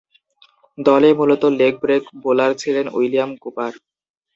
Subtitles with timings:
[0.77, 3.71] দলে মূলতঃ leg break bowler ছিলেন উইলিয়াম কুপার।